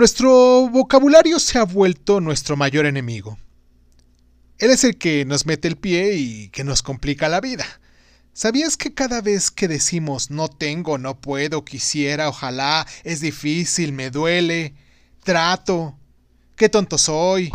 Nuestro 0.00 0.66
vocabulario 0.70 1.38
se 1.38 1.58
ha 1.58 1.64
vuelto 1.64 2.22
nuestro 2.22 2.56
mayor 2.56 2.86
enemigo. 2.86 3.38
Él 4.56 4.70
es 4.70 4.82
el 4.82 4.96
que 4.96 5.26
nos 5.26 5.44
mete 5.44 5.68
el 5.68 5.76
pie 5.76 6.14
y 6.14 6.48
que 6.48 6.64
nos 6.64 6.80
complica 6.80 7.28
la 7.28 7.42
vida. 7.42 7.66
¿Sabías 8.32 8.78
que 8.78 8.94
cada 8.94 9.20
vez 9.20 9.50
que 9.50 9.68
decimos 9.68 10.30
no 10.30 10.48
tengo, 10.48 10.96
no 10.96 11.20
puedo, 11.20 11.66
quisiera, 11.66 12.30
ojalá, 12.30 12.86
es 13.04 13.20
difícil, 13.20 13.92
me 13.92 14.08
duele, 14.08 14.74
trato, 15.22 15.98
qué 16.56 16.70
tonto 16.70 16.96
soy, 16.96 17.52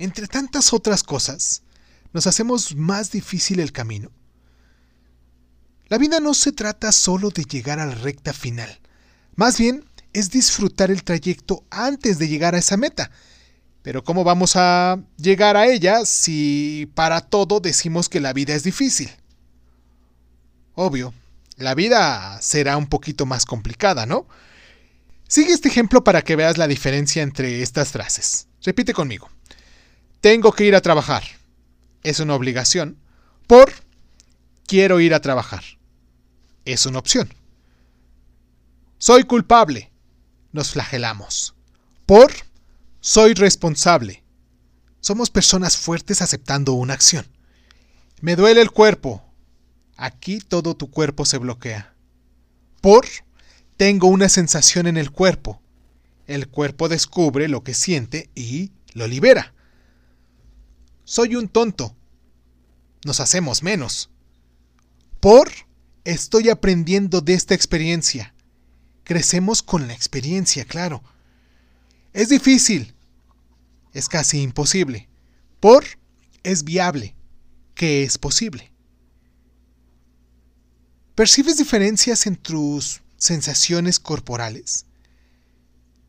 entre 0.00 0.26
tantas 0.26 0.72
otras 0.72 1.04
cosas, 1.04 1.62
nos 2.12 2.26
hacemos 2.26 2.74
más 2.74 3.12
difícil 3.12 3.60
el 3.60 3.70
camino? 3.70 4.10
La 5.86 5.98
vida 5.98 6.18
no 6.18 6.34
se 6.34 6.50
trata 6.50 6.90
solo 6.90 7.30
de 7.30 7.44
llegar 7.44 7.78
a 7.78 7.86
la 7.86 7.94
recta 7.94 8.32
final, 8.32 8.80
más 9.36 9.60
bien 9.60 9.91
es 10.12 10.30
disfrutar 10.30 10.90
el 10.90 11.04
trayecto 11.04 11.64
antes 11.70 12.18
de 12.18 12.28
llegar 12.28 12.54
a 12.54 12.58
esa 12.58 12.76
meta. 12.76 13.10
Pero 13.82 14.04
¿cómo 14.04 14.24
vamos 14.24 14.54
a 14.56 15.00
llegar 15.16 15.56
a 15.56 15.66
ella 15.66 16.04
si 16.04 16.90
para 16.94 17.20
todo 17.20 17.60
decimos 17.60 18.08
que 18.08 18.20
la 18.20 18.32
vida 18.32 18.54
es 18.54 18.62
difícil? 18.62 19.10
Obvio, 20.74 21.12
la 21.56 21.74
vida 21.74 22.40
será 22.40 22.76
un 22.76 22.86
poquito 22.86 23.26
más 23.26 23.44
complicada, 23.44 24.06
¿no? 24.06 24.26
Sigue 25.28 25.52
este 25.52 25.68
ejemplo 25.68 26.04
para 26.04 26.22
que 26.22 26.36
veas 26.36 26.58
la 26.58 26.68
diferencia 26.68 27.22
entre 27.22 27.62
estas 27.62 27.90
frases. 27.90 28.48
Repite 28.62 28.92
conmigo. 28.92 29.30
Tengo 30.20 30.52
que 30.52 30.64
ir 30.64 30.74
a 30.76 30.80
trabajar. 30.80 31.22
Es 32.02 32.20
una 32.20 32.34
obligación. 32.34 32.98
Por 33.46 33.72
quiero 34.66 35.00
ir 35.00 35.14
a 35.14 35.20
trabajar. 35.20 35.62
Es 36.64 36.86
una 36.86 36.98
opción. 36.98 37.32
Soy 38.98 39.24
culpable. 39.24 39.91
Nos 40.52 40.72
flagelamos. 40.72 41.54
Por 42.06 42.32
soy 43.00 43.34
responsable. 43.34 44.22
Somos 45.00 45.30
personas 45.30 45.76
fuertes 45.76 46.22
aceptando 46.22 46.74
una 46.74 46.94
acción. 46.94 47.26
Me 48.20 48.36
duele 48.36 48.60
el 48.60 48.70
cuerpo. 48.70 49.24
Aquí 49.96 50.38
todo 50.38 50.76
tu 50.76 50.90
cuerpo 50.90 51.24
se 51.24 51.38
bloquea. 51.38 51.94
Por 52.80 53.06
tengo 53.76 54.06
una 54.06 54.28
sensación 54.28 54.86
en 54.86 54.96
el 54.96 55.10
cuerpo. 55.10 55.60
El 56.26 56.48
cuerpo 56.48 56.88
descubre 56.88 57.48
lo 57.48 57.64
que 57.64 57.74
siente 57.74 58.30
y 58.34 58.70
lo 58.92 59.08
libera. 59.08 59.54
Soy 61.04 61.34
un 61.34 61.48
tonto. 61.48 61.96
Nos 63.04 63.18
hacemos 63.18 63.62
menos. 63.62 64.10
Por 65.18 65.50
estoy 66.04 66.48
aprendiendo 66.50 67.20
de 67.20 67.34
esta 67.34 67.54
experiencia. 67.54 68.31
Crecemos 69.04 69.62
con 69.62 69.88
la 69.88 69.94
experiencia, 69.94 70.64
claro. 70.64 71.02
Es 72.12 72.28
difícil. 72.28 72.94
Es 73.92 74.08
casi 74.08 74.42
imposible. 74.42 75.08
Por 75.60 75.84
es 76.42 76.64
viable, 76.64 77.14
que 77.74 78.02
es 78.02 78.18
posible. 78.18 78.72
¿Percibes 81.14 81.58
diferencias 81.58 82.26
en 82.26 82.36
tus 82.36 83.02
sensaciones 83.16 83.98
corporales? 84.00 84.86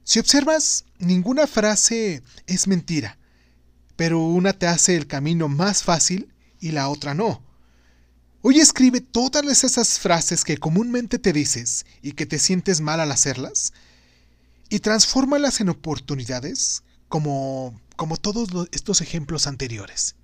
Si 0.04 0.20
observas, 0.20 0.86
ninguna 0.98 1.48
frase 1.48 2.24
es 2.48 2.68
mentira, 2.68 3.18
pero 3.96 4.20
una 4.20 4.54
te 4.54 4.68
hace 4.68 4.96
el 4.96 5.08
camino 5.08 5.48
más 5.48 5.84
fácil 5.84 6.34
y 6.60 6.72
la 6.72 6.90
otra 6.90 7.14
no. 7.14 7.42
Hoy 8.46 8.60
escribe 8.60 9.00
todas 9.00 9.64
esas 9.64 10.00
frases 10.00 10.44
que 10.44 10.58
comúnmente 10.58 11.18
te 11.18 11.32
dices 11.32 11.86
y 12.02 12.12
que 12.12 12.26
te 12.26 12.40
sientes 12.40 12.82
mal 12.82 13.00
al 13.00 13.10
hacerlas 13.10 13.72
y 14.68 14.80
transfórmalas 14.80 15.62
en 15.62 15.70
oportunidades 15.70 16.84
como, 17.08 17.80
como 17.96 18.18
todos 18.18 18.50
estos 18.74 19.00
ejemplos 19.00 19.48
anteriores. 19.48 20.18